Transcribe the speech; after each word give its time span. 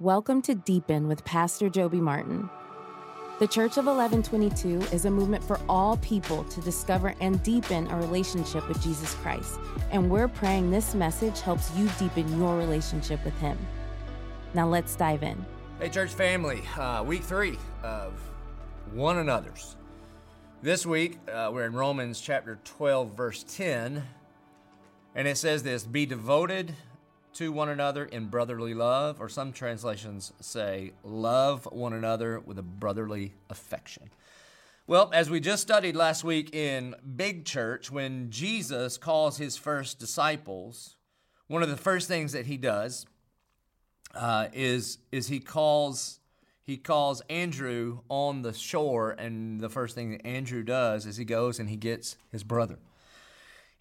Welcome 0.00 0.42
to 0.42 0.56
Deepen 0.56 1.06
with 1.06 1.24
Pastor 1.24 1.70
Joby 1.70 2.00
Martin. 2.00 2.50
The 3.38 3.46
Church 3.46 3.78
of 3.78 3.86
1122 3.86 4.92
is 4.92 5.04
a 5.04 5.10
movement 5.10 5.44
for 5.44 5.60
all 5.68 5.98
people 5.98 6.42
to 6.42 6.60
discover 6.62 7.14
and 7.20 7.40
deepen 7.44 7.86
a 7.86 7.96
relationship 7.98 8.66
with 8.66 8.82
Jesus 8.82 9.14
Christ, 9.14 9.60
and 9.92 10.10
we're 10.10 10.26
praying 10.26 10.72
this 10.72 10.96
message 10.96 11.40
helps 11.42 11.72
you 11.76 11.88
deepen 11.96 12.40
your 12.40 12.58
relationship 12.58 13.24
with 13.24 13.38
Him. 13.38 13.56
Now 14.52 14.66
let's 14.66 14.96
dive 14.96 15.22
in. 15.22 15.46
Hey, 15.78 15.90
church 15.90 16.10
family, 16.10 16.64
uh, 16.76 17.04
week 17.06 17.22
three 17.22 17.56
of 17.84 18.14
one 18.92 19.18
another's. 19.18 19.76
This 20.60 20.84
week, 20.84 21.20
uh, 21.32 21.50
we're 21.52 21.66
in 21.66 21.72
Romans 21.72 22.20
chapter 22.20 22.58
12, 22.64 23.16
verse 23.16 23.44
10, 23.44 24.02
and 25.14 25.28
it 25.28 25.38
says 25.38 25.62
this 25.62 25.84
Be 25.84 26.04
devoted 26.04 26.74
to 27.34 27.52
one 27.52 27.68
another 27.68 28.04
in 28.04 28.26
brotherly 28.26 28.74
love, 28.74 29.20
or 29.20 29.28
some 29.28 29.52
translations 29.52 30.32
say, 30.40 30.92
love 31.02 31.68
one 31.70 31.92
another 31.92 32.40
with 32.40 32.58
a 32.58 32.62
brotherly 32.62 33.34
affection. 33.50 34.10
Well, 34.86 35.10
as 35.14 35.30
we 35.30 35.40
just 35.40 35.62
studied 35.62 35.96
last 35.96 36.24
week 36.24 36.54
in 36.54 36.94
Big 37.16 37.44
Church, 37.44 37.90
when 37.90 38.30
Jesus 38.30 38.98
calls 38.98 39.38
his 39.38 39.56
first 39.56 39.98
disciples, 39.98 40.96
one 41.46 41.62
of 41.62 41.70
the 41.70 41.76
first 41.76 42.06
things 42.06 42.32
that 42.32 42.46
he 42.46 42.56
does 42.56 43.06
uh, 44.14 44.48
is, 44.52 44.98
is 45.10 45.28
he 45.28 45.40
calls 45.40 46.20
he 46.64 46.78
calls 46.78 47.20
Andrew 47.28 48.00
on 48.08 48.40
the 48.40 48.54
shore, 48.54 49.10
and 49.10 49.60
the 49.60 49.68
first 49.68 49.94
thing 49.94 50.12
that 50.12 50.26
Andrew 50.26 50.62
does 50.62 51.04
is 51.04 51.18
he 51.18 51.24
goes 51.26 51.58
and 51.58 51.68
he 51.68 51.76
gets 51.76 52.16
his 52.32 52.42
brother. 52.42 52.78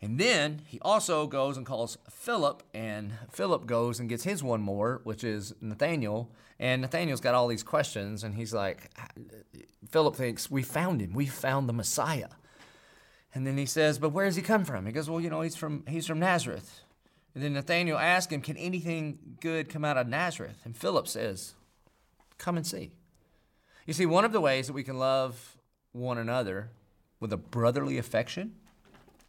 And 0.04 0.20
then 0.20 0.64
he 0.66 0.82
also 0.82 1.28
goes 1.28 1.56
and 1.56 1.66
calls 1.66 1.98
Philip, 2.10 2.62
and 2.74 3.14
Philip 3.32 3.66
goes 3.66 4.02
and 4.02 4.10
gets 4.10 4.26
his 4.26 4.44
one 4.44 4.62
more, 4.62 5.00
which 5.06 5.24
is 5.24 5.56
Nathaniel. 5.62 6.30
And 6.60 6.82
Nathaniel's 6.82 7.22
got 7.22 7.36
all 7.36 7.48
these 7.48 7.64
questions, 7.64 8.22
and 8.22 8.36
he's 8.36 8.54
like, 8.54 8.92
Philip 9.90 10.18
thinks, 10.18 10.52
We 10.52 10.62
found 10.62 11.00
him. 11.00 11.14
We 11.14 11.26
found 11.26 11.70
the 11.70 11.74
Messiah. 11.74 12.28
And 13.34 13.48
then 13.48 13.58
he 13.58 13.66
says, 13.66 13.98
But 13.98 14.10
where 14.10 14.26
does 14.26 14.36
he 14.36 14.42
come 14.42 14.66
from? 14.66 14.86
He 14.86 14.92
goes, 14.92 15.10
Well, 15.10 15.22
you 15.22 15.30
know, 15.30 15.40
he's 15.40 15.56
from 15.56 15.86
he's 15.88 16.06
from 16.06 16.20
Nazareth. 16.20 16.82
And 17.34 17.42
then 17.42 17.54
Nathaniel 17.54 17.98
asks 17.98 18.34
him, 18.34 18.42
Can 18.42 18.58
anything 18.58 19.38
good 19.40 19.70
come 19.70 19.86
out 19.86 19.96
of 19.96 20.10
Nazareth? 20.10 20.64
And 20.66 20.76
Philip 20.76 21.08
says, 21.08 21.54
Come 22.38 22.58
and 22.58 22.68
see. 22.68 22.92
You 23.86 23.94
see, 23.94 24.06
one 24.06 24.26
of 24.26 24.34
the 24.34 24.42
ways 24.42 24.68
that 24.68 24.74
we 24.74 24.84
can 24.84 25.00
love 25.00 25.56
one 25.94 26.18
another 26.18 26.72
with 27.22 27.32
a 27.32 27.38
brotherly 27.38 27.98
affection 27.98 28.56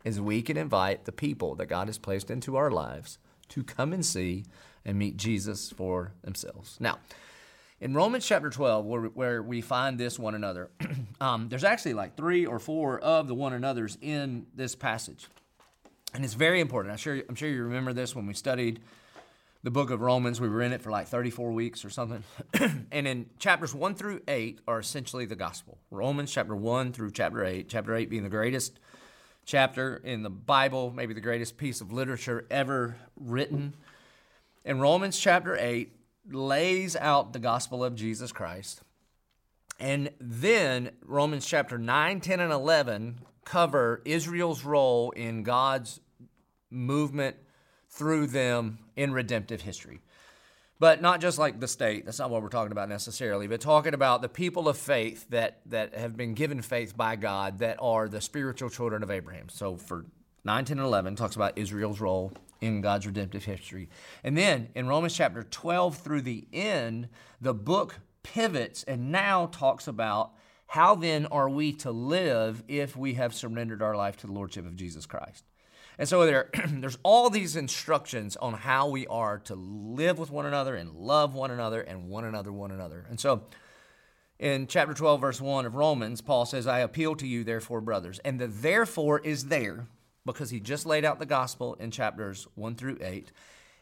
is 0.04 0.20
we 0.20 0.42
can 0.42 0.56
invite 0.56 1.06
the 1.06 1.12
people 1.12 1.54
that 1.56 1.66
God 1.66 1.88
has 1.88 1.98
placed 1.98 2.30
into 2.30 2.56
our 2.56 2.70
lives 2.70 3.18
to 3.48 3.62
come 3.62 3.92
and 3.92 4.04
see 4.04 4.44
and 4.84 4.98
meet 4.98 5.16
Jesus 5.16 5.70
for 5.70 6.12
themselves. 6.22 6.76
Now, 6.78 6.98
in 7.80 7.94
Romans 7.94 8.26
chapter 8.26 8.50
12, 8.50 8.84
where, 8.84 9.02
where 9.02 9.42
we 9.42 9.60
find 9.60 9.98
this 9.98 10.18
one 10.18 10.34
another, 10.34 10.70
um, 11.20 11.48
there's 11.48 11.64
actually 11.64 11.94
like 11.94 12.16
three 12.16 12.46
or 12.46 12.58
four 12.58 12.98
of 13.00 13.28
the 13.28 13.34
one 13.34 13.52
another's 13.52 13.98
in 14.00 14.46
this 14.54 14.74
passage. 14.74 15.26
And 16.14 16.24
it's 16.24 16.34
very 16.34 16.60
important. 16.60 16.92
I'm 16.92 16.98
sure, 16.98 17.20
I'm 17.28 17.34
sure 17.34 17.48
you 17.48 17.64
remember 17.64 17.92
this 17.92 18.14
when 18.14 18.26
we 18.26 18.34
studied 18.34 18.80
the 19.64 19.70
book 19.70 19.90
of 19.90 20.00
Romans. 20.00 20.40
We 20.40 20.48
were 20.48 20.62
in 20.62 20.72
it 20.72 20.80
for 20.80 20.90
like 20.90 21.08
34 21.08 21.50
weeks 21.50 21.84
or 21.84 21.90
something. 21.90 22.22
and 22.92 23.08
in 23.08 23.26
chapters 23.38 23.74
1 23.74 23.96
through 23.96 24.20
8 24.28 24.60
are 24.68 24.78
essentially 24.78 25.26
the 25.26 25.34
gospel. 25.34 25.78
Romans 25.90 26.30
chapter 26.30 26.54
1 26.54 26.92
through 26.92 27.10
chapter 27.10 27.44
8, 27.44 27.68
chapter 27.68 27.94
8 27.94 28.08
being 28.08 28.22
the 28.22 28.28
greatest 28.28 28.78
chapter 29.44 29.96
in 29.96 30.22
the 30.22 30.30
Bible, 30.30 30.92
maybe 30.94 31.14
the 31.14 31.20
greatest 31.20 31.56
piece 31.56 31.80
of 31.80 31.92
literature 31.92 32.46
ever 32.50 32.96
written. 33.16 33.74
And 34.64 34.80
Romans 34.80 35.18
chapter 35.18 35.56
8 35.56 35.92
lays 36.30 36.96
out 36.96 37.32
the 37.32 37.38
gospel 37.38 37.84
of 37.84 37.94
Jesus 37.94 38.32
Christ. 38.32 38.82
And 39.78 40.10
then 40.20 40.92
Romans 41.04 41.46
chapter 41.46 41.78
9, 41.78 42.20
10, 42.20 42.40
and 42.40 42.52
11 42.52 43.20
cover 43.44 44.00
Israel's 44.04 44.64
role 44.64 45.10
in 45.10 45.42
God's 45.42 46.00
movement 46.70 47.36
through 47.90 48.28
them 48.28 48.78
in 48.96 49.12
redemptive 49.12 49.62
history. 49.62 50.00
But 50.84 51.00
not 51.00 51.22
just 51.22 51.38
like 51.38 51.60
the 51.60 51.66
state, 51.66 52.04
that's 52.04 52.18
not 52.18 52.28
what 52.28 52.42
we're 52.42 52.50
talking 52.50 52.70
about 52.70 52.90
necessarily, 52.90 53.46
but 53.46 53.62
talking 53.62 53.94
about 53.94 54.20
the 54.20 54.28
people 54.28 54.68
of 54.68 54.76
faith 54.76 55.24
that, 55.30 55.60
that 55.64 55.94
have 55.94 56.14
been 56.14 56.34
given 56.34 56.60
faith 56.60 56.94
by 56.94 57.16
God 57.16 57.60
that 57.60 57.78
are 57.80 58.06
the 58.06 58.20
spiritual 58.20 58.68
children 58.68 59.02
of 59.02 59.10
Abraham. 59.10 59.48
So 59.48 59.78
for 59.78 60.04
9, 60.44 60.66
10, 60.66 60.76
and 60.76 60.86
11, 60.86 61.16
talks 61.16 61.36
about 61.36 61.56
Israel's 61.56 62.02
role 62.02 62.34
in 62.60 62.82
God's 62.82 63.06
redemptive 63.06 63.46
history. 63.46 63.88
And 64.22 64.36
then 64.36 64.68
in 64.74 64.86
Romans 64.86 65.16
chapter 65.16 65.42
12 65.42 65.96
through 65.96 66.20
the 66.20 66.46
end, 66.52 67.08
the 67.40 67.54
book 67.54 68.00
pivots 68.22 68.82
and 68.82 69.10
now 69.10 69.46
talks 69.46 69.88
about 69.88 70.32
how 70.66 70.96
then 70.96 71.24
are 71.30 71.48
we 71.48 71.72
to 71.76 71.92
live 71.92 72.62
if 72.68 72.94
we 72.94 73.14
have 73.14 73.32
surrendered 73.32 73.80
our 73.80 73.96
life 73.96 74.18
to 74.18 74.26
the 74.26 74.34
Lordship 74.34 74.66
of 74.66 74.76
Jesus 74.76 75.06
Christ. 75.06 75.44
And 75.98 76.08
so 76.08 76.26
there, 76.26 76.50
there's 76.68 76.98
all 77.02 77.30
these 77.30 77.56
instructions 77.56 78.36
on 78.36 78.54
how 78.54 78.88
we 78.88 79.06
are 79.06 79.38
to 79.40 79.54
live 79.54 80.18
with 80.18 80.30
one 80.30 80.46
another 80.46 80.74
and 80.76 80.94
love 80.94 81.34
one 81.34 81.50
another 81.50 81.80
and 81.80 82.08
one 82.08 82.24
another 82.24 82.52
one 82.52 82.70
another. 82.70 83.06
And 83.08 83.18
so 83.20 83.44
in 84.38 84.66
chapter 84.66 84.94
12, 84.94 85.20
verse 85.20 85.40
1 85.40 85.66
of 85.66 85.76
Romans, 85.76 86.20
Paul 86.20 86.46
says, 86.46 86.66
I 86.66 86.80
appeal 86.80 87.14
to 87.16 87.26
you, 87.26 87.44
therefore, 87.44 87.80
brothers. 87.80 88.18
And 88.24 88.40
the 88.40 88.48
therefore 88.48 89.20
is 89.20 89.46
there 89.46 89.86
because 90.26 90.50
he 90.50 90.60
just 90.60 90.86
laid 90.86 91.04
out 91.04 91.18
the 91.18 91.26
gospel 91.26 91.74
in 91.74 91.90
chapters 91.90 92.46
1 92.54 92.74
through 92.74 92.98
8. 93.00 93.30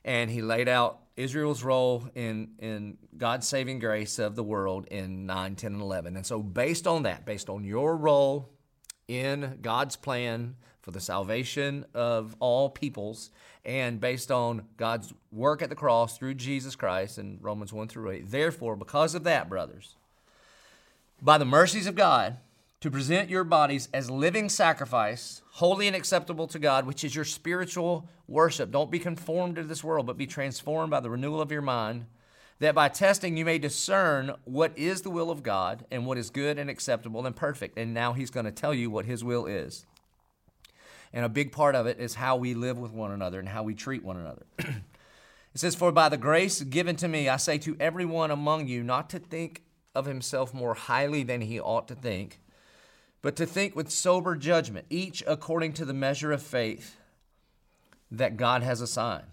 And 0.05 0.31
he 0.31 0.43
laid 0.43 0.69
out 0.69 1.01
Israel's 1.17 1.63
role 1.63 2.09
in, 2.15 2.51
in 2.59 2.99
God's 3.17 3.47
saving 3.47 3.79
grace 3.79 4.19
of 4.19 4.35
the 4.35 4.43
world 4.43 4.87
in 4.91 5.27
9, 5.27 5.55
10, 5.55 5.73
and 5.75 5.83
11. 5.83 6.17
And 6.17 6.27
so, 6.27 6.43
based 6.43 6.87
on 6.87 7.05
that, 7.05 7.25
based 7.25 7.49
on 7.49 7.65
your 7.65 7.97
role 7.97 8.51
in 9.09 9.59
God's 9.63 9.97
plan 9.97 10.57
for 10.81 10.91
the 10.91 11.01
salvation 11.01 11.85
of 11.95 12.35
all 12.41 12.69
peoples 12.69 13.31
and 13.65 14.01
based 14.01 14.31
on 14.31 14.65
God's 14.77 15.15
work 15.31 15.63
at 15.63 15.69
the 15.69 15.77
cross 15.77 16.19
through 16.19 16.35
Jesus 16.35 16.75
Christ 16.75 17.19
in 17.19 17.39
Romans 17.41 17.73
1 17.73 17.89
through 17.89 18.11
8. 18.11 18.31
Therefore, 18.31 18.75
because 18.77 19.15
of 19.15 19.25
that, 19.25 19.49
brothers, 19.49 19.95
by 21.21 21.39
the 21.39 21.45
mercies 21.45 21.87
of 21.87 21.95
God, 21.95 22.37
to 22.81 22.91
present 22.91 23.31
your 23.31 23.45
bodies 23.45 23.89
as 23.95 24.11
living 24.11 24.49
sacrifice, 24.49 25.41
holy 25.53 25.87
and 25.87 25.95
acceptable 25.95 26.49
to 26.49 26.59
God, 26.59 26.85
which 26.85 27.05
is 27.05 27.15
your 27.15 27.25
spiritual 27.25 28.09
worship. 28.27 28.73
Don't 28.73 28.91
be 28.91 28.99
conformed 28.99 29.55
to 29.55 29.63
this 29.63 29.85
world, 29.85 30.07
but 30.07 30.19
be 30.19 30.27
transformed 30.27 30.91
by 30.91 30.99
the 30.99 31.09
renewal 31.09 31.41
of 31.41 31.53
your 31.53 31.63
mind, 31.63 32.07
that 32.63 32.77
by 32.77 32.89
testing 32.89 33.37
you 33.37 33.45
may 33.45 33.59
discern 33.59 34.33
what 34.45 34.73
is 34.79 35.03
the 35.03 35.11
will 35.11 35.33
of 35.33 35.43
God 35.43 35.85
and 35.91 36.07
what 36.07 36.17
is 36.17 36.31
good 36.31 36.61
and 36.61 36.71
acceptable 36.71 37.27
and 37.27 37.35
perfect. 37.35 37.77
And 37.77 37.93
now 37.93 38.13
he's 38.13 38.31
going 38.31 38.47
to 38.47 38.53
tell 38.53 38.73
you 38.73 38.89
what 38.89 39.05
his 39.05 39.25
will 39.25 39.47
is. 39.47 39.85
And 41.13 41.25
a 41.25 41.29
big 41.29 41.51
part 41.51 41.75
of 41.75 41.87
it 41.87 41.99
is 41.99 42.15
how 42.15 42.37
we 42.37 42.55
live 42.55 42.79
with 42.79 42.93
one 42.93 43.11
another 43.11 43.41
and 43.41 43.49
how 43.49 43.65
we 43.65 43.75
treat 43.75 44.05
one 44.05 44.17
another. 44.17 44.47
it 44.59 44.77
says, 45.57 45.75
For 45.75 45.91
by 45.91 46.09
the 46.09 46.17
grace 46.17 46.63
given 46.63 46.95
to 46.97 47.09
me, 47.09 47.29
I 47.29 47.37
say 47.37 47.59
to 47.59 47.77
everyone 47.81 48.31
among 48.31 48.69
you 48.69 48.85
not 48.85 49.11
to 49.11 49.19
think 49.19 49.63
of 49.93 50.07
himself 50.07 50.55
more 50.55 50.75
highly 50.75 51.25
than 51.25 51.41
he 51.41 51.59
ought 51.59 51.89
to 51.89 51.97
think, 51.97 52.39
but 53.23 53.35
to 53.37 53.45
think 53.45 53.75
with 53.75 53.91
sober 53.91 54.37
judgment, 54.37 54.87
each 54.89 55.25
according 55.27 55.73
to 55.75 55.85
the 55.85 55.93
measure 55.93 56.31
of 56.31 56.41
faith 56.41 56.97
that 58.13 58.37
God 58.37 58.63
has 58.63 58.81
assigned. 58.81 59.33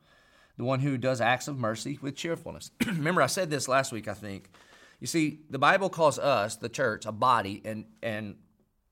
The 0.61 0.65
one 0.65 0.79
who 0.79 0.95
does 0.95 1.21
acts 1.21 1.47
of 1.47 1.57
mercy 1.57 1.97
with 2.03 2.15
cheerfulness. 2.15 2.69
Remember, 2.85 3.23
I 3.23 3.25
said 3.25 3.49
this 3.49 3.67
last 3.67 3.91
week, 3.91 4.07
I 4.07 4.13
think. 4.13 4.47
You 4.99 5.07
see, 5.07 5.39
the 5.49 5.57
Bible 5.57 5.89
calls 5.89 6.19
us, 6.19 6.55
the 6.55 6.69
church, 6.69 7.07
a 7.07 7.11
body, 7.11 7.63
and, 7.65 7.85
and 8.03 8.35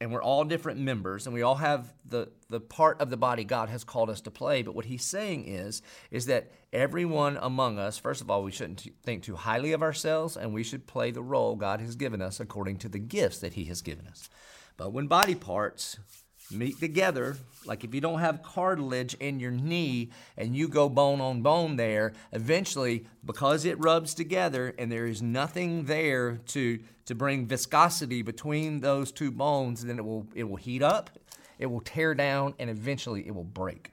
and 0.01 0.11
we're 0.11 0.23
all 0.23 0.45
different 0.45 0.79
members 0.79 1.27
and 1.27 1.33
we 1.33 1.43
all 1.43 1.55
have 1.55 1.93
the, 2.05 2.31
the 2.49 2.59
part 2.61 3.01
of 3.01 3.09
the 3.09 3.17
body 3.17 3.43
god 3.43 3.67
has 3.67 3.83
called 3.83 4.09
us 4.09 4.21
to 4.21 4.31
play 4.31 4.61
but 4.61 4.73
what 4.73 4.85
he's 4.85 5.03
saying 5.03 5.45
is 5.45 5.81
is 6.09 6.27
that 6.27 6.53
everyone 6.71 7.37
among 7.41 7.77
us 7.77 7.97
first 7.97 8.21
of 8.21 8.31
all 8.31 8.41
we 8.41 8.49
shouldn't 8.49 8.87
think 9.03 9.21
too 9.21 9.35
highly 9.35 9.73
of 9.73 9.83
ourselves 9.83 10.37
and 10.37 10.53
we 10.53 10.63
should 10.63 10.87
play 10.87 11.11
the 11.11 11.21
role 11.21 11.57
god 11.57 11.81
has 11.81 11.97
given 11.97 12.21
us 12.21 12.39
according 12.39 12.77
to 12.77 12.87
the 12.87 12.97
gifts 12.97 13.39
that 13.39 13.53
he 13.55 13.65
has 13.65 13.81
given 13.81 14.07
us 14.07 14.29
but 14.77 14.93
when 14.93 15.05
body 15.05 15.35
parts 15.35 15.99
meet 16.51 16.79
together, 16.79 17.37
like 17.65 17.83
if 17.83 17.93
you 17.93 18.01
don't 18.01 18.19
have 18.19 18.41
cartilage 18.41 19.13
in 19.15 19.39
your 19.39 19.51
knee 19.51 20.09
and 20.37 20.55
you 20.55 20.67
go 20.67 20.89
bone 20.89 21.21
on 21.21 21.41
bone 21.41 21.75
there, 21.75 22.13
eventually, 22.31 23.05
because 23.23 23.65
it 23.65 23.79
rubs 23.79 24.13
together 24.13 24.73
and 24.77 24.91
there 24.91 25.05
is 25.05 25.21
nothing 25.21 25.85
there 25.85 26.37
to, 26.47 26.79
to 27.05 27.15
bring 27.15 27.45
viscosity 27.45 28.21
between 28.21 28.79
those 28.79 29.11
two 29.11 29.31
bones, 29.31 29.85
then 29.85 29.99
it 29.99 30.05
will, 30.05 30.27
it 30.33 30.43
will 30.43 30.55
heat 30.55 30.81
up, 30.81 31.09
it 31.59 31.67
will 31.67 31.81
tear 31.81 32.15
down, 32.15 32.53
and 32.57 32.69
eventually 32.69 33.27
it 33.27 33.35
will 33.35 33.43
break. 33.43 33.91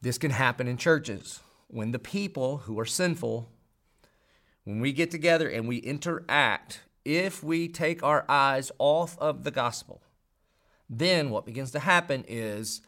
This 0.00 0.16
can 0.16 0.30
happen 0.30 0.68
in 0.68 0.76
churches 0.76 1.40
when 1.66 1.92
the 1.92 1.98
people 1.98 2.58
who 2.58 2.78
are 2.78 2.86
sinful, 2.86 3.48
when 4.64 4.80
we 4.80 4.92
get 4.92 5.10
together 5.10 5.48
and 5.48 5.68
we 5.68 5.78
interact, 5.78 6.80
if 7.04 7.42
we 7.42 7.68
take 7.68 8.02
our 8.02 8.24
eyes 8.28 8.70
off 8.78 9.18
of 9.18 9.44
the 9.44 9.50
gospel, 9.50 10.00
then 10.88 11.30
what 11.30 11.46
begins 11.46 11.70
to 11.72 11.78
happen 11.78 12.24
is 12.28 12.80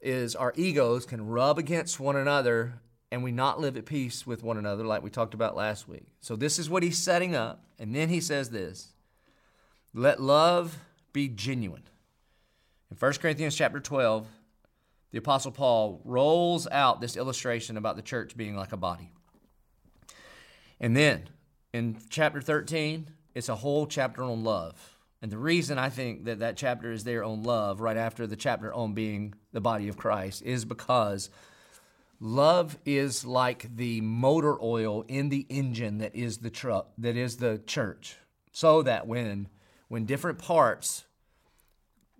is 0.00 0.36
our 0.36 0.52
egos 0.56 1.06
can 1.06 1.26
rub 1.26 1.58
against 1.58 1.98
one 1.98 2.16
another 2.16 2.80
and 3.10 3.24
we 3.24 3.32
not 3.32 3.60
live 3.60 3.76
at 3.76 3.86
peace 3.86 4.26
with 4.26 4.42
one 4.42 4.58
another 4.58 4.84
like 4.84 5.02
we 5.02 5.10
talked 5.10 5.34
about 5.34 5.56
last 5.56 5.88
week. 5.88 6.08
So 6.20 6.36
this 6.36 6.58
is 6.58 6.68
what 6.68 6.82
he's 6.82 6.98
setting 6.98 7.34
up 7.34 7.64
and 7.78 7.94
then 7.94 8.08
he 8.08 8.20
says 8.20 8.50
this. 8.50 8.92
Let 9.94 10.20
love 10.20 10.78
be 11.12 11.28
genuine. 11.28 11.84
In 12.90 12.96
1 12.96 13.12
Corinthians 13.14 13.56
chapter 13.56 13.80
12, 13.80 14.26
the 15.10 15.18
apostle 15.18 15.50
Paul 15.50 16.02
rolls 16.04 16.68
out 16.70 17.00
this 17.00 17.16
illustration 17.16 17.76
about 17.76 17.96
the 17.96 18.02
church 18.02 18.36
being 18.36 18.54
like 18.54 18.72
a 18.72 18.76
body. 18.76 19.12
And 20.78 20.96
then 20.96 21.28
in 21.72 21.96
chapter 22.10 22.40
13, 22.40 23.08
it's 23.34 23.48
a 23.48 23.56
whole 23.56 23.86
chapter 23.86 24.22
on 24.22 24.44
love. 24.44 24.95
And 25.26 25.32
the 25.32 25.38
reason 25.38 25.76
I 25.76 25.88
think 25.88 26.26
that 26.26 26.38
that 26.38 26.56
chapter 26.56 26.92
is 26.92 27.02
there 27.02 27.24
on 27.24 27.42
love, 27.42 27.80
right 27.80 27.96
after 27.96 28.28
the 28.28 28.36
chapter 28.36 28.72
on 28.72 28.94
being 28.94 29.34
the 29.50 29.60
body 29.60 29.88
of 29.88 29.96
Christ, 29.96 30.40
is 30.42 30.64
because 30.64 31.30
love 32.20 32.78
is 32.86 33.24
like 33.24 33.74
the 33.74 34.02
motor 34.02 34.56
oil 34.62 35.04
in 35.08 35.28
the 35.28 35.44
engine 35.48 35.98
that 35.98 36.14
is 36.14 36.38
the 36.38 36.48
truck, 36.48 36.90
that 36.98 37.16
is 37.16 37.38
the 37.38 37.60
church. 37.66 38.18
So 38.52 38.82
that 38.82 39.08
when 39.08 39.48
when 39.88 40.06
different 40.06 40.38
parts 40.38 41.06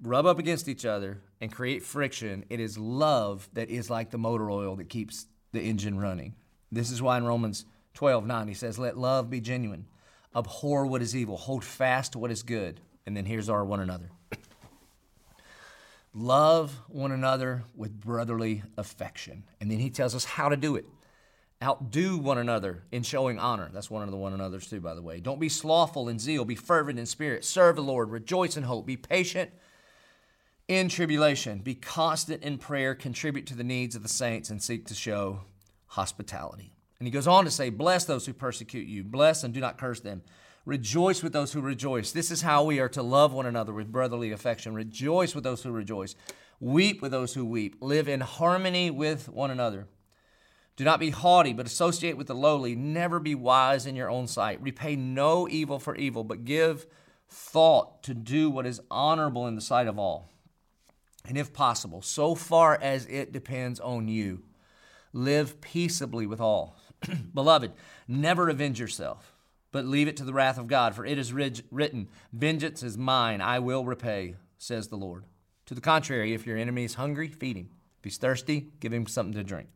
rub 0.02 0.26
up 0.26 0.40
against 0.40 0.66
each 0.66 0.84
other 0.84 1.20
and 1.40 1.52
create 1.52 1.84
friction, 1.84 2.44
it 2.50 2.58
is 2.58 2.76
love 2.76 3.48
that 3.52 3.70
is 3.70 3.88
like 3.88 4.10
the 4.10 4.18
motor 4.18 4.50
oil 4.50 4.74
that 4.74 4.88
keeps 4.88 5.28
the 5.52 5.62
engine 5.62 5.96
running. 5.96 6.34
This 6.72 6.90
is 6.90 7.00
why 7.00 7.18
in 7.18 7.24
Romans 7.24 7.66
12 7.94 8.26
9 8.26 8.48
he 8.48 8.54
says, 8.54 8.80
Let 8.80 8.98
love 8.98 9.30
be 9.30 9.40
genuine. 9.40 9.86
Abhor 10.34 10.86
what 10.86 11.02
is 11.02 11.14
evil, 11.14 11.36
hold 11.36 11.62
fast 11.62 12.12
to 12.12 12.18
what 12.18 12.32
is 12.32 12.42
good. 12.42 12.80
And 13.06 13.16
then 13.16 13.24
here's 13.24 13.48
our 13.48 13.64
one 13.64 13.80
another. 13.80 14.10
Love 16.12 16.72
one 16.88 17.12
another 17.12 17.64
with 17.74 18.00
brotherly 18.00 18.62
affection. 18.76 19.44
And 19.60 19.70
then 19.70 19.78
he 19.78 19.90
tells 19.90 20.14
us 20.14 20.24
how 20.24 20.48
to 20.48 20.56
do 20.56 20.76
it. 20.76 20.86
Outdo 21.62 22.18
one 22.18 22.38
another 22.38 22.84
in 22.90 23.02
showing 23.02 23.38
honor. 23.38 23.70
That's 23.72 23.90
one 23.90 24.02
of 24.02 24.10
the 24.10 24.16
one 24.16 24.32
another's 24.32 24.68
too, 24.68 24.80
by 24.80 24.94
the 24.94 25.02
way. 25.02 25.20
Don't 25.20 25.40
be 25.40 25.48
slothful 25.48 26.08
in 26.08 26.18
zeal. 26.18 26.44
Be 26.44 26.54
fervent 26.54 26.98
in 26.98 27.06
spirit. 27.06 27.44
Serve 27.44 27.76
the 27.76 27.82
Lord. 27.82 28.10
Rejoice 28.10 28.56
in 28.56 28.64
hope. 28.64 28.86
Be 28.86 28.96
patient 28.96 29.50
in 30.68 30.88
tribulation. 30.88 31.58
Be 31.58 31.74
constant 31.74 32.42
in 32.42 32.58
prayer. 32.58 32.94
Contribute 32.94 33.46
to 33.46 33.54
the 33.54 33.64
needs 33.64 33.94
of 33.94 34.02
the 34.02 34.08
saints 34.08 34.50
and 34.50 34.62
seek 34.62 34.86
to 34.86 34.94
show 34.94 35.40
hospitality. 35.86 36.75
And 36.98 37.06
he 37.06 37.10
goes 37.10 37.26
on 37.26 37.44
to 37.44 37.50
say, 37.50 37.70
Bless 37.70 38.04
those 38.04 38.26
who 38.26 38.32
persecute 38.32 38.88
you. 38.88 39.04
Bless 39.04 39.44
and 39.44 39.52
do 39.52 39.60
not 39.60 39.78
curse 39.78 40.00
them. 40.00 40.22
Rejoice 40.64 41.22
with 41.22 41.32
those 41.32 41.52
who 41.52 41.60
rejoice. 41.60 42.10
This 42.10 42.30
is 42.30 42.42
how 42.42 42.64
we 42.64 42.80
are 42.80 42.88
to 42.88 43.02
love 43.02 43.32
one 43.32 43.46
another 43.46 43.72
with 43.72 43.92
brotherly 43.92 44.32
affection. 44.32 44.74
Rejoice 44.74 45.34
with 45.34 45.44
those 45.44 45.62
who 45.62 45.70
rejoice. 45.70 46.16
Weep 46.58 47.00
with 47.00 47.12
those 47.12 47.34
who 47.34 47.44
weep. 47.44 47.76
Live 47.80 48.08
in 48.08 48.20
harmony 48.20 48.90
with 48.90 49.28
one 49.28 49.50
another. 49.50 49.86
Do 50.74 50.84
not 50.84 51.00
be 51.00 51.10
haughty, 51.10 51.52
but 51.52 51.66
associate 51.66 52.16
with 52.16 52.26
the 52.26 52.34
lowly. 52.34 52.74
Never 52.74 53.20
be 53.20 53.34
wise 53.34 53.86
in 53.86 53.96
your 53.96 54.10
own 54.10 54.26
sight. 54.26 54.60
Repay 54.60 54.96
no 54.96 55.48
evil 55.48 55.78
for 55.78 55.94
evil, 55.94 56.24
but 56.24 56.44
give 56.44 56.86
thought 57.28 58.02
to 58.02 58.14
do 58.14 58.50
what 58.50 58.66
is 58.66 58.80
honorable 58.90 59.46
in 59.46 59.54
the 59.54 59.60
sight 59.60 59.86
of 59.86 59.98
all. 59.98 60.28
And 61.24 61.38
if 61.38 61.52
possible, 61.52 62.02
so 62.02 62.34
far 62.34 62.78
as 62.80 63.06
it 63.06 63.32
depends 63.32 63.80
on 63.80 64.08
you, 64.08 64.42
live 65.16 65.60
peaceably 65.60 66.26
with 66.26 66.40
all. 66.40 66.76
Beloved, 67.34 67.72
never 68.06 68.48
avenge 68.48 68.78
yourself 68.78 69.36
but 69.76 69.84
leave 69.84 70.08
it 70.08 70.16
to 70.16 70.24
the 70.24 70.32
wrath 70.32 70.56
of 70.56 70.68
God, 70.68 70.94
for 70.94 71.04
it 71.04 71.18
is 71.18 71.34
written, 71.34 72.08
Vengeance 72.32 72.82
is 72.82 72.96
mine, 72.96 73.42
I 73.42 73.58
will 73.58 73.84
repay, 73.84 74.36
says 74.56 74.88
the 74.88 74.96
Lord. 74.96 75.24
To 75.66 75.74
the 75.74 75.82
contrary, 75.82 76.32
if 76.32 76.46
your 76.46 76.56
enemy 76.56 76.84
is 76.84 76.94
hungry, 76.94 77.28
feed 77.28 77.58
him. 77.58 77.68
If 77.98 78.04
he's 78.04 78.16
thirsty, 78.16 78.68
give 78.80 78.94
him 78.94 79.06
something 79.06 79.34
to 79.34 79.44
drink. 79.44 79.68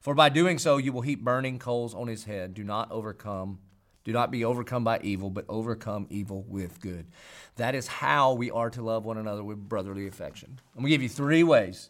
For 0.00 0.14
by 0.14 0.28
doing 0.28 0.58
so, 0.58 0.76
you 0.76 0.92
will 0.92 1.00
heap 1.00 1.24
burning 1.24 1.58
coals 1.58 1.92
on 1.92 2.06
his 2.06 2.22
head. 2.22 2.54
Do 2.54 2.62
not 2.62 2.92
overcome, 2.92 3.58
do 4.04 4.12
not 4.12 4.30
be 4.30 4.44
overcome 4.44 4.84
by 4.84 5.00
evil, 5.02 5.28
but 5.28 5.44
overcome 5.48 6.06
evil 6.08 6.44
with 6.46 6.80
good. 6.80 7.08
That 7.56 7.74
is 7.74 7.88
how 7.88 8.34
we 8.34 8.52
are 8.52 8.70
to 8.70 8.82
love 8.82 9.04
one 9.04 9.18
another 9.18 9.42
with 9.42 9.68
brotherly 9.68 10.06
affection. 10.06 10.60
I'm 10.76 10.82
going 10.82 10.90
to 10.92 10.94
give 10.94 11.02
you 11.02 11.08
three 11.08 11.42
ways 11.42 11.88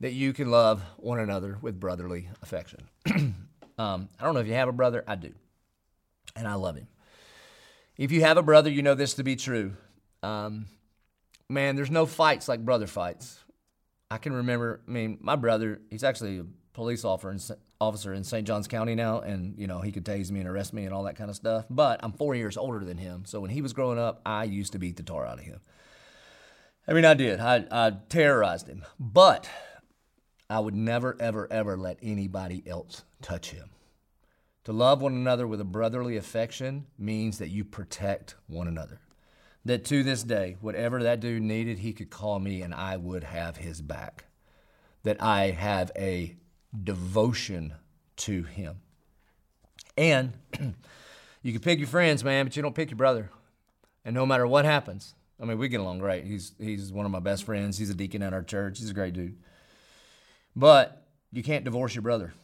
that 0.00 0.12
you 0.12 0.32
can 0.32 0.50
love 0.50 0.82
one 0.96 1.18
another 1.18 1.58
with 1.62 1.78
brotherly 1.78 2.28
affection. 2.42 2.88
um, 3.78 4.08
I 4.18 4.24
don't 4.24 4.34
know 4.34 4.40
if 4.40 4.46
you 4.46 4.54
have 4.54 4.68
a 4.68 4.72
brother, 4.72 5.04
I 5.06 5.14
do 5.14 5.32
and 6.36 6.46
I 6.46 6.54
love 6.54 6.76
him. 6.76 6.88
If 7.96 8.10
you 8.10 8.22
have 8.22 8.36
a 8.36 8.42
brother, 8.42 8.70
you 8.70 8.82
know 8.82 8.94
this 8.94 9.14
to 9.14 9.22
be 9.22 9.36
true. 9.36 9.74
Um, 10.22 10.66
man, 11.48 11.76
there's 11.76 11.90
no 11.90 12.06
fights 12.06 12.48
like 12.48 12.64
brother 12.64 12.86
fights. 12.86 13.38
I 14.10 14.18
can 14.18 14.32
remember, 14.32 14.80
I 14.86 14.90
mean, 14.90 15.18
my 15.20 15.36
brother, 15.36 15.80
he's 15.90 16.04
actually 16.04 16.38
a 16.38 16.46
police 16.72 17.04
officer 17.04 17.30
in, 17.30 17.56
officer 17.80 18.12
in 18.12 18.24
St. 18.24 18.46
Johns 18.46 18.66
County 18.66 18.94
now, 18.94 19.20
and, 19.20 19.58
you 19.58 19.66
know, 19.66 19.80
he 19.80 19.92
could 19.92 20.04
tase 20.04 20.30
me 20.30 20.40
and 20.40 20.48
arrest 20.48 20.72
me 20.72 20.84
and 20.84 20.94
all 20.94 21.04
that 21.04 21.16
kind 21.16 21.30
of 21.30 21.36
stuff. 21.36 21.66
But 21.70 22.00
I'm 22.02 22.12
four 22.12 22.34
years 22.34 22.56
older 22.56 22.84
than 22.84 22.98
him. 22.98 23.24
So 23.26 23.40
when 23.40 23.50
he 23.50 23.62
was 23.62 23.72
growing 23.72 23.98
up, 23.98 24.20
I 24.26 24.44
used 24.44 24.72
to 24.72 24.78
beat 24.78 24.96
the 24.96 25.02
tar 25.02 25.24
out 25.24 25.38
of 25.38 25.44
him. 25.44 25.60
I 26.86 26.92
mean, 26.92 27.04
I 27.04 27.14
did. 27.14 27.40
I, 27.40 27.64
I 27.70 27.92
terrorized 28.08 28.68
him. 28.68 28.84
But 28.98 29.48
I 30.48 30.60
would 30.60 30.74
never, 30.74 31.16
ever, 31.20 31.50
ever 31.50 31.76
let 31.76 31.98
anybody 32.02 32.62
else 32.66 33.02
touch 33.22 33.50
him. 33.50 33.70
To 34.64 34.72
love 34.72 35.02
one 35.02 35.14
another 35.14 35.46
with 35.46 35.60
a 35.60 35.64
brotherly 35.64 36.16
affection 36.16 36.86
means 36.98 37.38
that 37.38 37.50
you 37.50 37.64
protect 37.64 38.34
one 38.46 38.66
another. 38.66 39.00
That 39.64 39.84
to 39.86 40.02
this 40.02 40.22
day, 40.22 40.56
whatever 40.60 41.02
that 41.02 41.20
dude 41.20 41.42
needed, 41.42 41.78
he 41.78 41.92
could 41.92 42.10
call 42.10 42.38
me 42.38 42.62
and 42.62 42.74
I 42.74 42.96
would 42.96 43.24
have 43.24 43.56
his 43.56 43.80
back. 43.80 44.24
That 45.02 45.22
I 45.22 45.50
have 45.50 45.90
a 45.96 46.36
devotion 46.82 47.74
to 48.16 48.42
him. 48.42 48.80
And 49.96 50.32
you 51.42 51.52
can 51.52 51.60
pick 51.60 51.78
your 51.78 51.88
friends, 51.88 52.24
man, 52.24 52.46
but 52.46 52.56
you 52.56 52.62
don't 52.62 52.74
pick 52.74 52.90
your 52.90 52.96
brother. 52.96 53.30
And 54.04 54.14
no 54.14 54.26
matter 54.26 54.46
what 54.46 54.64
happens, 54.64 55.14
I 55.40 55.44
mean, 55.44 55.58
we 55.58 55.68
get 55.68 55.80
along 55.80 55.98
great. 55.98 56.24
He's, 56.24 56.52
he's 56.58 56.92
one 56.92 57.06
of 57.06 57.12
my 57.12 57.20
best 57.20 57.44
friends. 57.44 57.76
He's 57.76 57.90
a 57.90 57.94
deacon 57.94 58.22
at 58.22 58.32
our 58.32 58.42
church. 58.42 58.78
He's 58.78 58.90
a 58.90 58.94
great 58.94 59.14
dude. 59.14 59.36
But 60.56 61.06
you 61.32 61.42
can't 61.42 61.64
divorce 61.64 61.94
your 61.94 62.02
brother. 62.02 62.34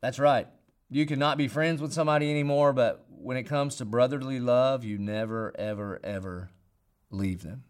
That's 0.00 0.18
right. 0.18 0.48
You 0.90 1.06
cannot 1.06 1.38
be 1.38 1.48
friends 1.48 1.80
with 1.80 1.92
somebody 1.92 2.30
anymore, 2.30 2.72
but 2.72 3.06
when 3.08 3.36
it 3.36 3.44
comes 3.44 3.76
to 3.76 3.84
brotherly 3.84 4.40
love, 4.40 4.84
you 4.84 4.98
never, 4.98 5.54
ever, 5.58 6.00
ever 6.04 6.50
leave 7.10 7.42
them. 7.42 7.64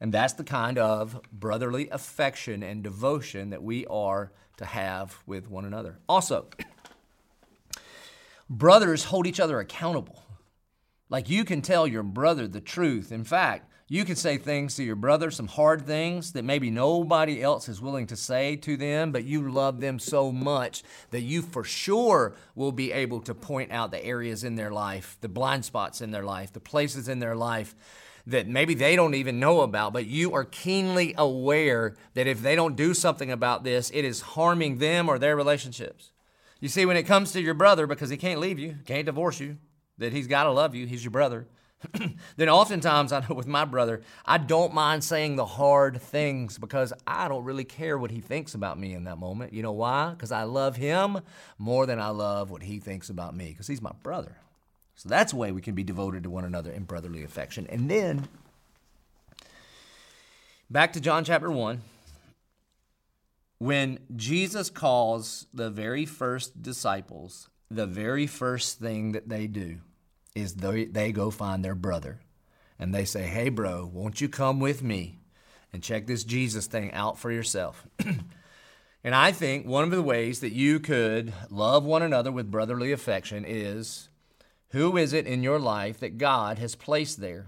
And 0.00 0.12
that's 0.12 0.34
the 0.34 0.44
kind 0.44 0.78
of 0.78 1.20
brotherly 1.32 1.88
affection 1.90 2.62
and 2.62 2.82
devotion 2.82 3.50
that 3.50 3.62
we 3.62 3.86
are 3.86 4.32
to 4.58 4.64
have 4.64 5.16
with 5.26 5.48
one 5.48 5.64
another. 5.64 5.98
Also, 6.08 6.48
brothers 8.50 9.04
hold 9.04 9.26
each 9.26 9.40
other 9.40 9.58
accountable. 9.58 10.22
Like 11.08 11.30
you 11.30 11.44
can 11.44 11.62
tell 11.62 11.86
your 11.86 12.02
brother 12.02 12.46
the 12.46 12.60
truth. 12.60 13.10
In 13.10 13.24
fact, 13.24 13.70
you 13.90 14.04
can 14.04 14.16
say 14.16 14.36
things 14.36 14.76
to 14.76 14.84
your 14.84 14.96
brother, 14.96 15.30
some 15.30 15.46
hard 15.46 15.86
things 15.86 16.32
that 16.32 16.44
maybe 16.44 16.70
nobody 16.70 17.42
else 17.42 17.70
is 17.70 17.80
willing 17.80 18.06
to 18.08 18.16
say 18.16 18.54
to 18.56 18.76
them, 18.76 19.12
but 19.12 19.24
you 19.24 19.50
love 19.50 19.80
them 19.80 19.98
so 19.98 20.30
much 20.30 20.82
that 21.10 21.22
you 21.22 21.40
for 21.40 21.64
sure 21.64 22.34
will 22.54 22.72
be 22.72 22.92
able 22.92 23.20
to 23.22 23.34
point 23.34 23.72
out 23.72 23.90
the 23.90 24.04
areas 24.04 24.44
in 24.44 24.56
their 24.56 24.70
life, 24.70 25.16
the 25.22 25.28
blind 25.28 25.64
spots 25.64 26.02
in 26.02 26.10
their 26.10 26.22
life, 26.22 26.52
the 26.52 26.60
places 26.60 27.08
in 27.08 27.18
their 27.18 27.34
life 27.34 27.74
that 28.26 28.46
maybe 28.46 28.74
they 28.74 28.94
don't 28.94 29.14
even 29.14 29.40
know 29.40 29.62
about, 29.62 29.94
but 29.94 30.04
you 30.04 30.34
are 30.34 30.44
keenly 30.44 31.14
aware 31.16 31.96
that 32.12 32.26
if 32.26 32.42
they 32.42 32.54
don't 32.54 32.76
do 32.76 32.92
something 32.92 33.30
about 33.30 33.64
this, 33.64 33.90
it 33.94 34.04
is 34.04 34.20
harming 34.20 34.76
them 34.76 35.08
or 35.08 35.18
their 35.18 35.34
relationships. 35.34 36.12
You 36.60 36.68
see, 36.68 36.84
when 36.84 36.98
it 36.98 37.04
comes 37.04 37.32
to 37.32 37.40
your 37.40 37.54
brother, 37.54 37.86
because 37.86 38.10
he 38.10 38.18
can't 38.18 38.38
leave 38.40 38.58
you, 38.58 38.76
can't 38.84 39.06
divorce 39.06 39.40
you, 39.40 39.56
that 39.96 40.12
he's 40.12 40.26
got 40.26 40.44
to 40.44 40.52
love 40.52 40.74
you, 40.74 40.86
he's 40.86 41.02
your 41.02 41.10
brother 41.10 41.46
then 42.36 42.48
oftentimes 42.48 43.12
I 43.12 43.20
know 43.20 43.34
with 43.34 43.46
my 43.46 43.64
brother, 43.64 44.02
I 44.24 44.38
don't 44.38 44.74
mind 44.74 45.04
saying 45.04 45.36
the 45.36 45.46
hard 45.46 46.00
things 46.00 46.58
because 46.58 46.92
I 47.06 47.28
don't 47.28 47.44
really 47.44 47.64
care 47.64 47.96
what 47.98 48.10
he 48.10 48.20
thinks 48.20 48.54
about 48.54 48.78
me 48.78 48.94
in 48.94 49.04
that 49.04 49.18
moment. 49.18 49.52
You 49.52 49.62
know 49.62 49.72
why? 49.72 50.10
Because 50.10 50.32
I 50.32 50.42
love 50.42 50.76
him 50.76 51.20
more 51.56 51.86
than 51.86 52.00
I 52.00 52.08
love 52.08 52.50
what 52.50 52.62
he 52.62 52.78
thinks 52.80 53.10
about 53.10 53.36
me 53.36 53.48
because 53.48 53.66
he's 53.66 53.82
my 53.82 53.92
brother. 54.02 54.36
So 54.96 55.08
that's 55.08 55.32
the 55.32 55.38
way 55.38 55.52
we 55.52 55.62
can 55.62 55.74
be 55.74 55.84
devoted 55.84 56.24
to 56.24 56.30
one 56.30 56.44
another 56.44 56.72
in 56.72 56.82
brotherly 56.82 57.22
affection. 57.22 57.66
And 57.68 57.88
then 57.88 58.28
Back 60.70 60.92
to 60.92 61.00
John 61.00 61.24
chapter 61.24 61.50
1. 61.50 61.80
When 63.56 64.00
Jesus 64.14 64.68
calls 64.68 65.46
the 65.54 65.70
very 65.70 66.04
first 66.04 66.60
disciples, 66.60 67.48
the 67.70 67.86
very 67.86 68.26
first 68.26 68.78
thing 68.78 69.12
that 69.12 69.30
they 69.30 69.46
do 69.46 69.78
is 70.34 70.54
they, 70.54 70.84
they 70.84 71.12
go 71.12 71.30
find 71.30 71.64
their 71.64 71.74
brother 71.74 72.20
and 72.78 72.94
they 72.94 73.04
say, 73.04 73.22
Hey, 73.22 73.48
bro, 73.48 73.90
won't 73.92 74.20
you 74.20 74.28
come 74.28 74.60
with 74.60 74.82
me 74.82 75.18
and 75.72 75.82
check 75.82 76.06
this 76.06 76.24
Jesus 76.24 76.66
thing 76.66 76.92
out 76.92 77.18
for 77.18 77.30
yourself? 77.30 77.86
and 79.04 79.14
I 79.14 79.32
think 79.32 79.66
one 79.66 79.84
of 79.84 79.90
the 79.90 80.02
ways 80.02 80.40
that 80.40 80.52
you 80.52 80.80
could 80.80 81.32
love 81.50 81.84
one 81.84 82.02
another 82.02 82.32
with 82.32 82.50
brotherly 82.50 82.92
affection 82.92 83.44
is 83.46 84.08
who 84.70 84.96
is 84.96 85.12
it 85.12 85.26
in 85.26 85.42
your 85.42 85.58
life 85.58 86.00
that 86.00 86.18
God 86.18 86.58
has 86.58 86.74
placed 86.74 87.20
there? 87.20 87.46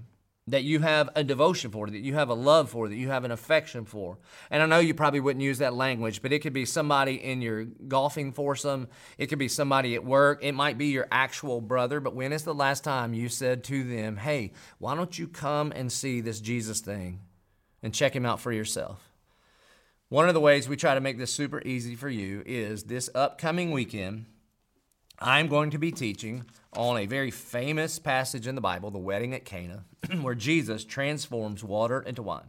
That 0.51 0.65
you 0.65 0.81
have 0.81 1.09
a 1.15 1.23
devotion 1.23 1.71
for, 1.71 1.87
that 1.87 2.01
you 2.01 2.15
have 2.15 2.29
a 2.29 2.35
love 2.35 2.71
for, 2.71 2.89
that 2.89 2.97
you 2.97 3.09
have 3.09 3.25
an 3.25 3.31
affection 3.31 3.85
for. 3.85 4.19
And 4.51 4.63
I 4.63 4.67
know 4.67 4.81
you 4.81 4.95
probably 4.95 5.21
wouldn't 5.21 5.45
use 5.45 5.59
that 5.59 5.75
language, 5.75 6.23
but 6.23 6.33
it 6.33 6.41
could 6.41 6.53
be 6.53 6.65
somebody 6.65 7.15
in 7.15 7.41
your 7.41 7.65
golfing 7.65 8.33
foursome. 8.33 8.89
It 9.17 9.27
could 9.27 9.39
be 9.39 9.49
somebody 9.49 9.95
at 9.95 10.05
work. 10.05 10.41
It 10.43 10.53
might 10.53 10.77
be 10.77 10.87
your 10.87 11.07
actual 11.13 11.61
brother. 11.61 12.01
But 12.01 12.17
when 12.17 12.33
is 12.33 12.43
the 12.43 12.55
last 12.55 12.83
time 12.83 13.15
you 13.15 13.29
said 13.29 13.63
to 13.65 13.85
them, 13.85 14.17
hey, 14.17 14.53
why 14.79 14.97
don't 14.97 15.17
you 15.17 15.29
come 15.29 15.73
and 15.73 15.93
see 15.93 16.21
this 16.21 16.41
Jesus 16.41 16.81
thing 16.81 17.21
and 17.83 17.95
check 17.95 18.15
him 18.17 18.27
out 18.27 18.41
for 18.41 18.51
yourself? 18.51 19.13
One 20.09 20.27
of 20.27 20.35
the 20.35 20.41
ways 20.41 20.69
we 20.69 20.77
try 20.77 20.95
to 20.95 21.01
make 21.01 21.19
this 21.19 21.33
super 21.33 21.63
easy 21.65 21.95
for 21.95 22.09
you 22.09 22.43
is 22.45 22.83
this 22.83 23.09
upcoming 23.15 23.71
weekend, 23.71 24.27
I'm 25.23 25.49
going 25.49 25.71
to 25.73 25.79
be 25.79 25.93
teaching 25.93 26.47
on 26.73 26.97
a 26.97 27.05
very 27.05 27.31
famous 27.31 27.99
passage 27.99 28.47
in 28.47 28.55
the 28.55 28.63
Bible, 28.63 28.91
the 28.91 28.99
wedding 28.99 29.35
at 29.35 29.45
Cana, 29.45 29.85
where 30.23 30.35
Jesus 30.35 30.83
transforms 30.83 31.63
water 31.63 32.01
into 32.01 32.23
wine. 32.23 32.49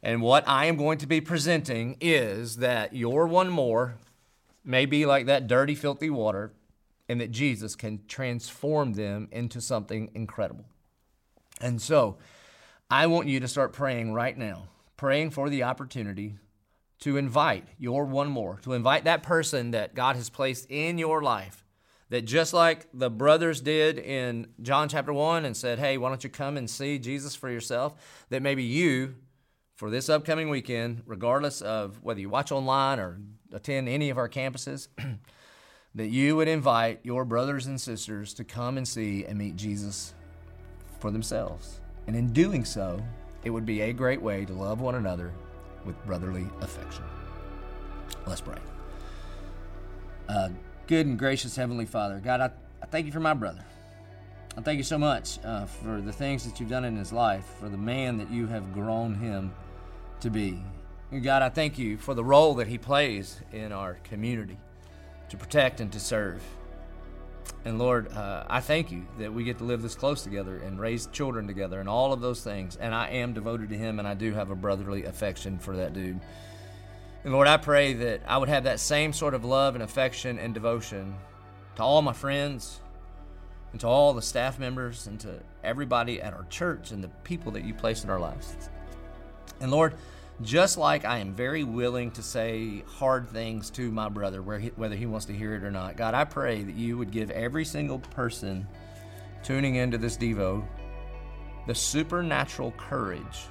And 0.00 0.22
what 0.22 0.46
I 0.46 0.66
am 0.66 0.76
going 0.76 0.98
to 0.98 1.08
be 1.08 1.20
presenting 1.20 1.96
is 2.00 2.58
that 2.58 2.94
your 2.94 3.26
one 3.26 3.48
more 3.48 3.96
may 4.64 4.86
be 4.86 5.06
like 5.06 5.26
that 5.26 5.48
dirty, 5.48 5.74
filthy 5.74 6.08
water, 6.08 6.52
and 7.08 7.20
that 7.20 7.32
Jesus 7.32 7.74
can 7.74 8.02
transform 8.06 8.92
them 8.92 9.26
into 9.32 9.60
something 9.60 10.10
incredible. 10.14 10.66
And 11.60 11.82
so, 11.82 12.18
I 12.88 13.08
want 13.08 13.26
you 13.26 13.40
to 13.40 13.48
start 13.48 13.72
praying 13.72 14.12
right 14.12 14.38
now, 14.38 14.68
praying 14.96 15.30
for 15.30 15.50
the 15.50 15.64
opportunity 15.64 16.36
to 17.00 17.16
invite 17.16 17.66
your 17.76 18.04
one 18.04 18.28
more, 18.28 18.60
to 18.62 18.74
invite 18.74 19.02
that 19.04 19.24
person 19.24 19.72
that 19.72 19.96
God 19.96 20.14
has 20.14 20.30
placed 20.30 20.70
in 20.70 20.96
your 20.96 21.22
life 21.22 21.64
that 22.10 22.22
just 22.22 22.54
like 22.54 22.86
the 22.92 23.10
brothers 23.10 23.60
did 23.60 23.98
in 23.98 24.48
John 24.62 24.88
chapter 24.88 25.12
1 25.12 25.44
and 25.44 25.56
said, 25.56 25.78
hey, 25.78 25.98
why 25.98 26.08
don't 26.08 26.24
you 26.24 26.30
come 26.30 26.56
and 26.56 26.68
see 26.68 26.98
Jesus 26.98 27.34
for 27.34 27.50
yourself? 27.50 27.94
That 28.30 28.42
maybe 28.42 28.62
you, 28.62 29.16
for 29.74 29.90
this 29.90 30.08
upcoming 30.08 30.48
weekend, 30.48 31.02
regardless 31.06 31.60
of 31.60 32.02
whether 32.02 32.20
you 32.20 32.30
watch 32.30 32.50
online 32.50 32.98
or 32.98 33.20
attend 33.52 33.88
any 33.88 34.10
of 34.10 34.18
our 34.18 34.28
campuses, 34.28 34.88
that 35.94 36.08
you 36.08 36.36
would 36.36 36.48
invite 36.48 37.00
your 37.02 37.24
brothers 37.24 37.66
and 37.66 37.80
sisters 37.80 38.32
to 38.34 38.44
come 38.44 38.78
and 38.78 38.88
see 38.88 39.24
and 39.24 39.38
meet 39.38 39.56
Jesus 39.56 40.14
for 41.00 41.10
themselves. 41.10 41.80
And 42.06 42.16
in 42.16 42.32
doing 42.32 42.64
so, 42.64 43.02
it 43.44 43.50
would 43.50 43.66
be 43.66 43.82
a 43.82 43.92
great 43.92 44.20
way 44.20 44.44
to 44.46 44.52
love 44.52 44.80
one 44.80 44.94
another 44.94 45.32
with 45.84 46.02
brotherly 46.06 46.46
affection. 46.60 47.04
Let's 48.26 48.40
pray. 48.40 48.58
Uh, 50.28 50.50
Good 50.88 51.04
and 51.04 51.18
gracious 51.18 51.54
Heavenly 51.54 51.84
Father, 51.84 52.18
God, 52.18 52.40
I, 52.40 52.50
I 52.82 52.86
thank 52.86 53.04
you 53.04 53.12
for 53.12 53.20
my 53.20 53.34
brother. 53.34 53.62
I 54.56 54.62
thank 54.62 54.78
you 54.78 54.82
so 54.82 54.96
much 54.96 55.38
uh, 55.44 55.66
for 55.66 56.00
the 56.00 56.10
things 56.10 56.46
that 56.46 56.58
you've 56.58 56.70
done 56.70 56.86
in 56.86 56.96
his 56.96 57.12
life, 57.12 57.44
for 57.60 57.68
the 57.68 57.76
man 57.76 58.16
that 58.16 58.30
you 58.30 58.46
have 58.46 58.72
grown 58.72 59.14
him 59.14 59.52
to 60.20 60.30
be. 60.30 60.64
God, 61.22 61.42
I 61.42 61.50
thank 61.50 61.78
you 61.78 61.98
for 61.98 62.14
the 62.14 62.24
role 62.24 62.54
that 62.54 62.68
he 62.68 62.78
plays 62.78 63.38
in 63.52 63.70
our 63.70 63.98
community 64.04 64.56
to 65.28 65.36
protect 65.36 65.80
and 65.80 65.92
to 65.92 66.00
serve. 66.00 66.42
And 67.66 67.78
Lord, 67.78 68.10
uh, 68.10 68.44
I 68.48 68.60
thank 68.60 68.90
you 68.90 69.06
that 69.18 69.30
we 69.30 69.44
get 69.44 69.58
to 69.58 69.64
live 69.64 69.82
this 69.82 69.94
close 69.94 70.22
together 70.22 70.56
and 70.56 70.80
raise 70.80 71.06
children 71.08 71.46
together 71.46 71.80
and 71.80 71.88
all 71.88 72.14
of 72.14 72.22
those 72.22 72.42
things. 72.42 72.76
And 72.76 72.94
I 72.94 73.08
am 73.10 73.34
devoted 73.34 73.68
to 73.68 73.76
him, 73.76 73.98
and 73.98 74.08
I 74.08 74.14
do 74.14 74.32
have 74.32 74.50
a 74.50 74.56
brotherly 74.56 75.04
affection 75.04 75.58
for 75.58 75.76
that 75.76 75.92
dude. 75.92 76.18
And 77.28 77.34
Lord, 77.34 77.46
I 77.46 77.58
pray 77.58 77.92
that 77.92 78.22
I 78.26 78.38
would 78.38 78.48
have 78.48 78.64
that 78.64 78.80
same 78.80 79.12
sort 79.12 79.34
of 79.34 79.44
love 79.44 79.74
and 79.74 79.84
affection 79.84 80.38
and 80.38 80.54
devotion 80.54 81.14
to 81.76 81.82
all 81.82 82.00
my 82.00 82.14
friends 82.14 82.80
and 83.70 83.80
to 83.82 83.86
all 83.86 84.14
the 84.14 84.22
staff 84.22 84.58
members 84.58 85.06
and 85.06 85.20
to 85.20 85.40
everybody 85.62 86.22
at 86.22 86.32
our 86.32 86.44
church 86.44 86.90
and 86.90 87.04
the 87.04 87.08
people 87.24 87.52
that 87.52 87.64
you 87.64 87.74
place 87.74 88.02
in 88.02 88.08
our 88.08 88.18
lives. 88.18 88.70
And 89.60 89.70
Lord, 89.70 89.96
just 90.40 90.78
like 90.78 91.04
I 91.04 91.18
am 91.18 91.34
very 91.34 91.64
willing 91.64 92.12
to 92.12 92.22
say 92.22 92.82
hard 92.86 93.28
things 93.28 93.68
to 93.72 93.90
my 93.90 94.08
brother, 94.08 94.40
whether 94.40 94.96
he 94.96 95.04
wants 95.04 95.26
to 95.26 95.34
hear 95.34 95.54
it 95.54 95.64
or 95.64 95.70
not, 95.70 95.98
God, 95.98 96.14
I 96.14 96.24
pray 96.24 96.62
that 96.62 96.76
you 96.76 96.96
would 96.96 97.10
give 97.10 97.30
every 97.30 97.66
single 97.66 97.98
person 97.98 98.66
tuning 99.42 99.74
into 99.74 99.98
this 99.98 100.16
Devo 100.16 100.66
the 101.66 101.74
supernatural 101.74 102.72
courage 102.78 103.48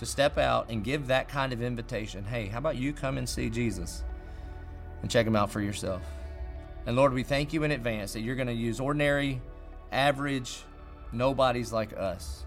to 0.00 0.06
step 0.06 0.38
out 0.38 0.70
and 0.70 0.82
give 0.82 1.08
that 1.08 1.28
kind 1.28 1.52
of 1.52 1.60
invitation. 1.60 2.24
Hey, 2.24 2.46
how 2.46 2.56
about 2.56 2.76
you 2.76 2.94
come 2.94 3.18
and 3.18 3.28
see 3.28 3.50
Jesus 3.50 4.02
and 5.02 5.10
check 5.10 5.26
him 5.26 5.36
out 5.36 5.50
for 5.50 5.60
yourself? 5.60 6.00
And 6.86 6.96
Lord, 6.96 7.12
we 7.12 7.22
thank 7.22 7.52
you 7.52 7.64
in 7.64 7.70
advance 7.70 8.14
that 8.14 8.20
you're 8.20 8.34
going 8.34 8.48
to 8.48 8.54
use 8.54 8.80
ordinary, 8.80 9.42
average, 9.92 10.62
nobodies 11.12 11.70
like 11.70 11.94
us 11.94 12.46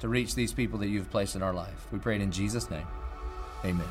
to 0.00 0.08
reach 0.08 0.34
these 0.34 0.52
people 0.52 0.78
that 0.80 0.88
you've 0.88 1.10
placed 1.10 1.36
in 1.36 1.42
our 1.42 1.54
life. 1.54 1.86
We 1.90 1.98
pray 1.98 2.16
it 2.16 2.20
in 2.20 2.32
Jesus' 2.32 2.70
name. 2.70 2.86
Amen. 3.64 3.88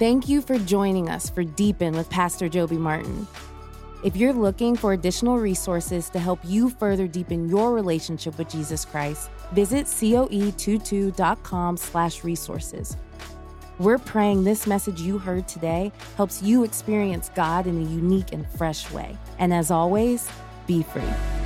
Thank 0.00 0.28
you 0.28 0.42
for 0.42 0.58
joining 0.58 1.08
us 1.08 1.30
for 1.30 1.44
Deepen 1.44 1.96
with 1.96 2.10
Pastor 2.10 2.48
Joby 2.48 2.76
Martin. 2.76 3.28
If 4.02 4.16
you're 4.16 4.32
looking 4.32 4.76
for 4.76 4.94
additional 4.94 5.38
resources 5.38 6.08
to 6.10 6.18
help 6.18 6.40
you 6.42 6.70
further 6.70 7.06
deepen 7.06 7.50
your 7.50 7.74
relationship 7.74 8.38
with 8.38 8.48
Jesus 8.48 8.86
Christ, 8.86 9.28
visit 9.52 9.84
coe22.com 9.84 11.76
slash 11.76 12.24
resources. 12.24 12.96
We're 13.78 13.98
praying 13.98 14.44
this 14.44 14.66
message 14.66 15.02
you 15.02 15.18
heard 15.18 15.46
today 15.46 15.92
helps 16.16 16.42
you 16.42 16.64
experience 16.64 17.30
God 17.34 17.66
in 17.66 17.76
a 17.76 17.90
unique 17.90 18.32
and 18.32 18.48
fresh 18.52 18.90
way. 18.90 19.18
And 19.38 19.52
as 19.52 19.70
always, 19.70 20.30
be 20.66 20.82
free. 20.82 21.39